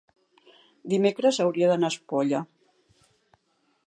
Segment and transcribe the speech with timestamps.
[0.93, 2.41] dimecres hauria d'anar a Espolla.